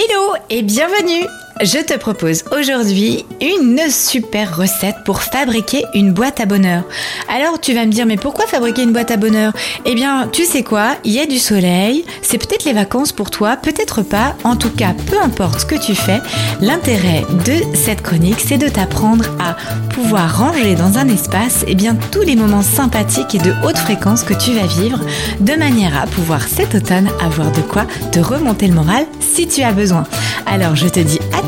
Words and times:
Hello 0.00 0.36
et 0.48 0.62
bienvenue 0.62 1.26
je 1.62 1.78
te 1.78 1.96
propose 1.98 2.44
aujourd'hui 2.56 3.24
une 3.40 3.80
super 3.90 4.56
recette 4.56 4.96
pour 5.04 5.22
fabriquer 5.22 5.84
une 5.94 6.12
boîte 6.12 6.40
à 6.40 6.46
bonheur. 6.46 6.84
Alors 7.28 7.60
tu 7.60 7.74
vas 7.74 7.84
me 7.84 7.90
dire 7.90 8.06
mais 8.06 8.16
pourquoi 8.16 8.46
fabriquer 8.46 8.82
une 8.82 8.92
boîte 8.92 9.10
à 9.10 9.16
bonheur? 9.16 9.52
Eh 9.84 9.94
bien 9.94 10.28
tu 10.30 10.44
sais 10.44 10.62
quoi, 10.62 10.96
il 11.04 11.12
y 11.12 11.20
a 11.20 11.26
du 11.26 11.38
soleil, 11.38 12.04
c'est 12.22 12.38
peut-être 12.38 12.64
les 12.64 12.72
vacances 12.72 13.12
pour 13.12 13.30
toi, 13.30 13.56
peut-être 13.56 14.02
pas, 14.02 14.36
en 14.44 14.56
tout 14.56 14.70
cas 14.70 14.94
peu 15.10 15.20
importe 15.20 15.60
ce 15.60 15.66
que 15.66 15.74
tu 15.74 15.94
fais, 15.94 16.20
l'intérêt 16.60 17.24
de 17.44 17.76
cette 17.76 18.02
chronique 18.02 18.40
c'est 18.40 18.58
de 18.58 18.68
t'apprendre 18.68 19.24
à 19.40 19.56
pouvoir 19.94 20.38
ranger 20.38 20.76
dans 20.76 20.98
un 20.98 21.08
espace 21.08 21.64
eh 21.66 21.74
bien, 21.74 21.96
tous 22.12 22.22
les 22.22 22.36
moments 22.36 22.62
sympathiques 22.62 23.34
et 23.34 23.38
de 23.38 23.52
haute 23.64 23.78
fréquence 23.78 24.22
que 24.22 24.34
tu 24.34 24.52
vas 24.52 24.66
vivre 24.66 25.00
de 25.40 25.54
manière 25.54 26.00
à 26.00 26.06
pouvoir 26.06 26.42
cet 26.46 26.74
automne 26.74 27.08
avoir 27.20 27.50
de 27.50 27.62
quoi 27.62 27.86
te 28.12 28.20
remonter 28.20 28.68
le 28.68 28.74
moral 28.74 29.06
si 29.20 29.48
tu 29.48 29.62
as 29.62 29.72
besoin. 29.72 30.04
Alors 30.46 30.76
je 30.76 30.88
te 30.88 31.00
dis 31.00 31.18
à 31.36 31.47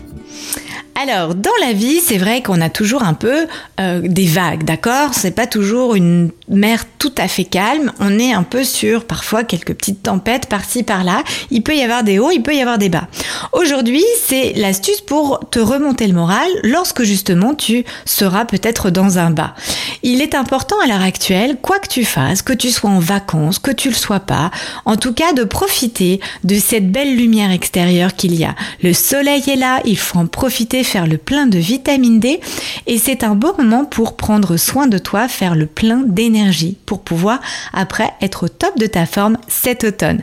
Alors, 1.01 1.33
dans 1.33 1.49
la 1.61 1.73
vie, 1.73 1.99
c'est 1.99 2.19
vrai 2.19 2.43
qu'on 2.43 2.61
a 2.61 2.69
toujours 2.69 3.01
un 3.01 3.15
peu 3.15 3.47
euh, 3.79 4.01
des 4.03 4.27
vagues, 4.27 4.65
d'accord? 4.65 5.15
C'est 5.15 5.31
pas 5.31 5.47
toujours 5.47 5.95
une 5.95 6.29
mer 6.47 6.83
tout 6.99 7.13
à 7.17 7.27
fait 7.27 7.43
calme. 7.43 7.91
On 7.99 8.19
est 8.19 8.33
un 8.33 8.43
peu 8.43 8.63
sur 8.63 9.05
parfois 9.05 9.43
quelques 9.43 9.73
petites 9.73 10.03
tempêtes 10.03 10.45
par-ci 10.45 10.83
par-là. 10.83 11.23
Il 11.49 11.63
peut 11.63 11.75
y 11.75 11.81
avoir 11.81 12.03
des 12.03 12.19
hauts, 12.19 12.29
il 12.29 12.43
peut 12.43 12.53
y 12.53 12.61
avoir 12.61 12.77
des 12.77 12.89
bas. 12.89 13.07
Aujourd'hui, 13.51 14.03
c'est 14.23 14.53
l'astuce 14.55 15.01
pour 15.01 15.39
te 15.49 15.57
remonter 15.57 16.05
le 16.05 16.13
moral 16.13 16.47
lorsque 16.61 17.01
justement 17.01 17.55
tu 17.55 17.83
seras 18.05 18.45
peut-être 18.45 18.91
dans 18.91 19.17
un 19.17 19.31
bas. 19.31 19.55
Il 20.03 20.21
est 20.21 20.35
important 20.35 20.75
à 20.83 20.87
l'heure 20.87 21.01
actuelle, 21.01 21.57
quoi 21.59 21.79
que 21.79 21.87
tu 21.87 22.05
fasses, 22.05 22.43
que 22.43 22.53
tu 22.53 22.69
sois 22.69 22.91
en 22.91 22.99
vacances, 22.99 23.57
que 23.57 23.71
tu 23.71 23.89
le 23.89 23.95
sois 23.95 24.19
pas, 24.19 24.51
en 24.85 24.97
tout 24.97 25.13
cas 25.13 25.33
de 25.33 25.45
profiter 25.45 26.19
de 26.43 26.59
cette 26.59 26.91
belle 26.91 27.15
lumière 27.15 27.49
extérieure 27.49 28.15
qu'il 28.15 28.35
y 28.35 28.45
a. 28.45 28.53
Le 28.83 28.93
soleil 28.93 29.43
est 29.49 29.55
là, 29.55 29.81
il 29.85 29.97
faut 29.97 30.19
en 30.19 30.27
profiter 30.27 30.83
faire 30.91 31.07
le 31.07 31.17
plein 31.17 31.47
de 31.47 31.57
vitamine 31.57 32.19
D 32.19 32.41
et 32.85 32.97
c'est 32.97 33.23
un 33.23 33.33
beau 33.33 33.53
moment 33.57 33.85
pour 33.85 34.17
prendre 34.17 34.57
soin 34.57 34.87
de 34.87 34.97
toi, 34.97 35.29
faire 35.29 35.55
le 35.55 35.65
plein 35.65 36.03
d'énergie 36.05 36.77
pour 36.85 37.01
pouvoir 37.01 37.39
après 37.71 38.11
être 38.21 38.43
au 38.43 38.47
top 38.49 38.77
de 38.77 38.87
ta 38.87 39.05
forme 39.05 39.37
cet 39.47 39.85
automne. 39.85 40.19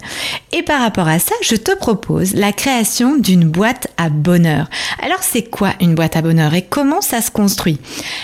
Et 0.53 0.63
par 0.63 0.83
rapport 0.83 1.09
à 1.09 1.19
ça, 1.19 1.35
je 1.43 1.57
te 1.57 1.75
propose 1.75 2.35
la 2.35 2.53
création 2.53 3.17
d'une 3.17 3.49
boîte 3.49 3.89
à 3.97 4.11
bonheur. 4.11 4.69
Alors 5.03 5.23
c'est 5.23 5.43
quoi 5.43 5.73
une 5.81 5.95
boîte 5.95 6.17
à 6.17 6.23
bonheur 6.23 6.53
et 6.53 6.63
comment 6.63 7.01
ça 7.01 7.23
se 7.23 7.31
construit? 7.31 7.79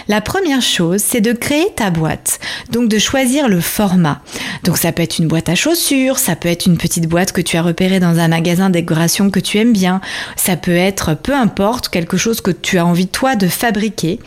La 0.08 0.20
première 0.20 0.60
chose, 0.60 1.02
c'est 1.02 1.22
de 1.22 1.32
créer 1.32 1.68
ta 1.74 1.90
boîte. 1.90 2.40
Donc 2.70 2.90
de 2.90 2.98
choisir 2.98 3.48
le 3.48 3.62
format. 3.62 4.20
Donc 4.64 4.76
ça 4.76 4.92
peut 4.92 5.02
être 5.02 5.18
une 5.18 5.28
boîte 5.28 5.48
à 5.48 5.54
chaussures, 5.54 6.18
ça 6.18 6.36
peut 6.36 6.50
être 6.50 6.66
une 6.66 6.76
petite 6.76 7.08
boîte 7.08 7.32
que 7.32 7.40
tu 7.40 7.56
as 7.56 7.62
repérée 7.62 8.00
dans 8.00 8.18
un 8.18 8.28
magasin 8.28 8.68
de 8.68 8.74
décoration 8.74 9.30
que 9.30 9.40
tu 9.40 9.56
aimes 9.58 9.72
bien, 9.72 10.02
ça 10.36 10.56
peut 10.56 10.76
être 10.76 11.14
peu 11.14 11.34
importe 11.34 11.88
quelque 11.88 12.18
chose 12.18 12.33
que 12.42 12.50
tu 12.50 12.78
as 12.78 12.84
envie 12.84 13.06
toi 13.06 13.36
de 13.36 13.48
fabriquer. 13.48 14.18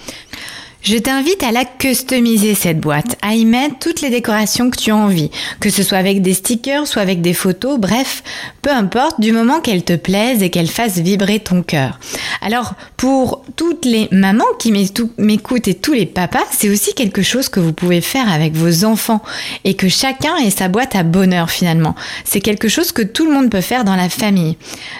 Je 0.83 0.97
t'invite 0.97 1.43
à 1.43 1.51
la 1.51 1.65
customiser 1.65 2.53
cette 2.53 2.79
boîte, 2.79 3.17
à 3.21 3.33
y 3.33 3.45
mettre 3.45 3.79
toutes 3.79 4.01
les 4.01 4.09
décorations 4.09 4.69
que 4.69 4.77
tu 4.77 4.91
as 4.91 4.95
envie, 4.95 5.31
que 5.59 5.69
ce 5.69 5.83
soit 5.83 5.97
avec 5.97 6.21
des 6.21 6.33
stickers, 6.33 6.87
soit 6.87 7.01
avec 7.01 7.21
des 7.21 7.33
photos, 7.33 7.79
bref, 7.79 8.23
peu 8.61 8.69
importe, 8.69 9.19
du 9.19 9.31
moment 9.31 9.59
qu'elle 9.59 9.83
te 9.83 9.95
plaise 9.95 10.43
et 10.43 10.49
qu'elle 10.49 10.69
fasse 10.69 10.97
vibrer 10.97 11.39
ton 11.39 11.63
cœur. 11.63 11.99
Alors, 12.41 12.75
pour 12.95 13.43
toutes 13.55 13.85
les 13.85 14.07
mamans 14.11 14.45
qui 14.59 14.71
m'écoutent 15.17 15.67
et 15.67 15.73
tous 15.73 15.93
les 15.93 16.05
papas, 16.05 16.45
c'est 16.51 16.69
aussi 16.69 16.93
quelque 16.93 17.23
chose 17.23 17.49
que 17.49 17.59
vous 17.59 17.73
pouvez 17.73 18.01
faire 18.01 18.31
avec 18.31 18.53
vos 18.53 18.85
enfants 18.85 19.21
et 19.63 19.73
que 19.73 19.89
chacun 19.89 20.37
ait 20.37 20.51
sa 20.51 20.69
boîte 20.69 20.95
à 20.95 21.03
bonheur 21.03 21.49
finalement. 21.49 21.95
C'est 22.23 22.41
quelque 22.41 22.69
chose 22.69 22.91
que 22.91 23.01
tout 23.01 23.25
le 23.25 23.33
monde 23.33 23.49
peut 23.49 23.61
faire 23.61 23.83
dans 23.83 23.95
la 23.95 24.09
famille. 24.09 24.57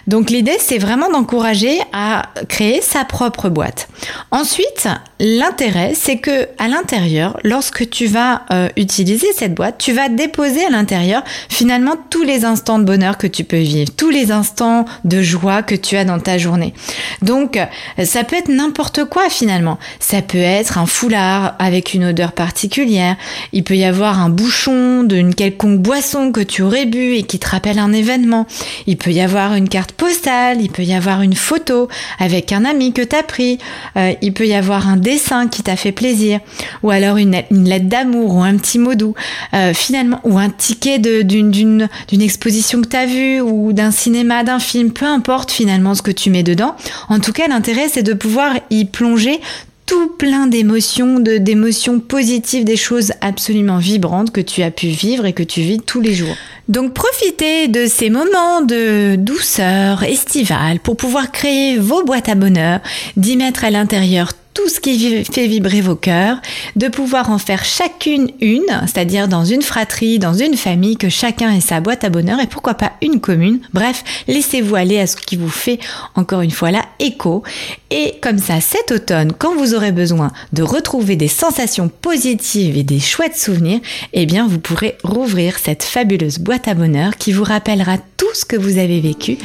Donc 0.07 0.31
l'idée, 0.31 0.57
c'est 0.59 0.79
vraiment 0.79 1.09
d'encourager 1.09 1.79
à 1.94 2.23
créer 2.49 2.81
sa 2.81 3.05
propre 3.05 3.49
boîte. 3.49 3.88
Ensuite, 4.31 4.88
l'intérêt, 5.19 5.66
c'est 5.94 6.17
que 6.17 6.47
à 6.57 6.67
l'intérieur, 6.67 7.38
lorsque 7.44 7.89
tu 7.89 8.07
vas 8.07 8.44
euh, 8.51 8.69
utiliser 8.78 9.28
cette 9.35 9.53
boîte, 9.53 9.78
tu 9.78 9.94
vas 9.94 10.09
déposer 10.09 10.66
à 10.66 10.69
l'intérieur 10.69 11.23
finalement 11.50 11.95
tous 12.09 12.23
les 12.23 12.45
instants 12.45 12.79
de 12.79 12.83
bonheur 12.83 13.17
que 13.17 13.28
tu 13.28 13.44
peux 13.44 13.57
vivre, 13.57 13.91
tous 13.95 14.09
les 14.09 14.31
instants 14.31 14.85
de 15.03 15.22
joie 15.22 15.63
que 15.63 15.75
tu 15.75 15.97
as 15.97 16.06
dans 16.06 16.19
ta 16.19 16.38
journée. 16.38 16.73
Donc, 17.22 17.59
ça 18.03 18.23
peut 18.23 18.35
être 18.35 18.50
n'importe 18.50 19.06
quoi 19.06 19.29
finalement. 19.29 19.77
Ça 20.00 20.22
peut 20.22 20.38
être 20.38 20.77
un 20.77 20.85
foulard 20.85 21.56
avec 21.59 21.94
une 21.94 22.06
odeur 22.06 22.31
particulière. 22.31 23.16
Il 23.53 23.63
peut 23.63 23.75
y 23.75 23.85
avoir 23.85 24.19
un 24.19 24.29
bouchon 24.29 25.03
d'une 25.03 25.35
quelconque 25.35 25.79
boisson 25.79 26.31
que 26.31 26.41
tu 26.41 26.61
aurais 26.61 26.85
bu 26.85 27.16
et 27.16 27.23
qui 27.23 27.39
te 27.39 27.50
rappelle 27.50 27.79
un 27.79 27.94
événement. 27.94 28.47
Il 28.85 28.97
peut 28.97 29.11
y 29.11 29.22
avoir 29.22 29.53
une 29.53 29.69
carte 29.69 29.91
postale. 29.91 30.61
Il 30.61 30.72
peut 30.72 30.83
y 30.83 30.94
avoir 30.94 31.22
une 31.22 31.35
photo 31.35 31.88
avec 32.19 32.51
un 32.51 32.66
ami 32.66 32.94
que 32.94 33.01
tu 33.01 33.16
as 33.16 33.23
pris. 33.23 33.59
Euh, 33.97 34.13
il 34.22 34.33
peut 34.33 34.47
y 34.47 34.53
avoir 34.53 34.88
un 34.88 34.97
dessin 34.97 35.47
qui 35.47 35.56
t'a 35.63 35.75
fait 35.75 35.91
plaisir. 35.91 36.40
Ou 36.84 36.90
alors 36.90 37.18
une, 37.18 37.31
lettre 37.31 37.85
d'amour 37.85 38.35
ou 38.35 38.44
un 38.44 38.57
petit 38.57 38.79
mot 38.79 38.95
doux. 38.95 39.16
Euh, 39.53 39.73
finalement, 39.73 40.19
ou 40.23 40.38
un 40.38 40.50
ticket 40.50 41.00
d'une 41.00 41.90
exposition 42.12 42.81
que 42.81 42.88
tu 42.88 42.95
as 42.95 43.06
vue 43.06 43.41
ou 43.41 43.73
d'un 43.73 43.91
cinéma, 43.91 44.44
d'un 44.44 44.59
film. 44.59 44.91
Peu 44.91 45.06
importe 45.06 45.51
finalement 45.51 45.95
ce 45.95 46.01
que 46.01 46.12
tu 46.12 46.29
mets 46.29 46.44
dedans. 46.44 46.75
En 47.09 47.19
tout 47.19 47.34
cas, 47.34 47.47
l'intérêt 47.47 47.88
c'est 47.90 48.03
de 48.03 48.13
pouvoir 48.13 48.53
y 48.69 48.85
plonger 48.85 49.40
tout 49.88 50.09
plein 50.09 50.47
d'émotions, 50.47 51.19
d'émotions 51.19 52.00
positives, 52.00 52.66
des 52.66 52.75
choses 52.75 53.13
absolument 53.22 53.78
vibrantes 53.78 54.31
que 54.31 54.41
tu 54.41 54.62
as 54.62 54.69
pu 54.69 54.88
vivre 54.88 55.25
et 55.25 55.34
que 55.34 55.44
tu 55.44 55.62
vis 55.62 55.79
tous 55.79 56.01
les 56.01 56.13
jours. 56.13 56.35
Donc 56.68 56.94
profitez 56.94 57.69
de 57.69 57.85
ces 57.85 58.09
moments 58.09 58.62
de 58.62 59.16
douceur 59.16 60.03
estivale 60.03 60.81
pour 60.81 60.97
pouvoir 60.97 61.31
créer 61.31 61.78
vos 61.78 62.03
boîtes 62.03 62.28
à 62.28 62.35
bonheur, 62.35 62.81
d'y 63.16 63.38
mettre 63.38 63.63
à 63.63 63.72
l'intérieur 63.72 64.34
tout 64.57 64.69
ce 64.69 64.79
qui 64.79 65.23
fait 65.23 65.45
vibrer 65.45 65.81
vos 65.81 65.95
cœurs, 65.95 66.41
de 66.75 66.88
pouvoir 66.88 67.29
en 67.29 67.38
faire 67.38 67.63
chacune 67.63 68.31
une, 68.41 68.66
c'est-à-dire 68.88 69.28
dans 69.28 69.45
une 69.45 69.62
fratrie, 69.62 70.18
dans 70.18 70.34
une 70.34 70.57
famille, 70.57 70.97
que 70.97 71.09
chacun 71.09 71.53
ait 71.53 71.62
sa 71.62 71.79
boîte 71.79 72.03
à 72.03 72.09
bonheur 72.09 72.40
et 72.40 72.47
pourquoi 72.47 72.73
pas 72.73 72.94
une 73.03 73.19
commune. 73.19 73.59
Bref, 73.73 74.03
laissez-vous 74.28 74.75
aller 74.75 75.00
à 75.00 75.06
ce 75.06 75.16
qui 75.16 75.35
vous 75.35 75.47
fait 75.47 75.78
encore 76.16 76.41
une 76.41 76.50
fois 76.50 76.72
là 76.72 76.84
écho. 77.00 77.44
Et 77.91 78.16
comme 78.19 78.40
ça, 78.40 78.59
cet 78.59 78.91
automne, 78.91 79.31
quand 79.38 79.56
vous 79.56 79.75
aurez 79.75 79.91
besoin 79.91 80.31
de 80.53 80.63
retrouver 80.63 81.16
des 81.16 81.28
sensations 81.28 81.89
positives 81.89 82.78
et 82.78 82.84
des 82.84 83.00
chouettes 83.00 83.38
souvenirs, 83.38 83.79
eh 84.13 84.25
bien 84.25 84.47
vous 84.47 84.59
pourrez 84.59 84.97
rouvrir 85.03 85.59
cette 85.59 85.84
fabuleuse 85.84 86.39
boîte 86.39 86.68
à 86.68 86.74
bonheur 86.74 87.16
qui 87.18 87.31
vous 87.31 87.44
rappellera 87.44 87.97
tout 88.16 88.16
que 88.45 88.55
vous 88.55 88.77
avez 88.77 88.99
vécu. 88.99 89.37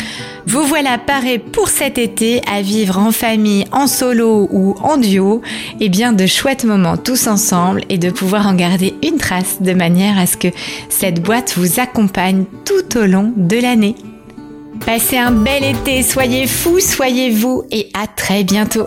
Vous 0.46 0.62
voilà 0.64 0.98
paré 0.98 1.38
pour 1.38 1.68
cet 1.68 1.98
été 1.98 2.40
à 2.50 2.62
vivre 2.62 2.98
en 2.98 3.12
famille, 3.12 3.64
en 3.72 3.86
solo 3.86 4.48
ou 4.50 4.74
en 4.82 4.96
duo, 4.96 5.42
et 5.80 5.88
bien 5.88 6.12
de 6.12 6.26
chouettes 6.26 6.64
moments 6.64 6.96
tous 6.96 7.26
ensemble 7.26 7.82
et 7.88 7.98
de 7.98 8.10
pouvoir 8.10 8.46
en 8.46 8.54
garder 8.54 8.94
une 9.02 9.18
trace 9.18 9.60
de 9.60 9.72
manière 9.72 10.18
à 10.18 10.26
ce 10.26 10.36
que 10.36 10.48
cette 10.88 11.22
boîte 11.22 11.54
vous 11.56 11.80
accompagne 11.80 12.44
tout 12.64 12.98
au 12.98 13.06
long 13.06 13.32
de 13.36 13.56
l'année. 13.56 13.94
Passez 14.84 15.16
un 15.16 15.30
bel 15.30 15.62
été, 15.62 16.02
soyez 16.02 16.46
fous, 16.46 16.80
soyez 16.80 17.30
vous 17.30 17.62
et 17.70 17.88
à 17.94 18.06
très 18.06 18.42
bientôt. 18.42 18.86